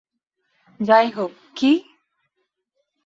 [0.79, 1.71] যাই হোক- কি?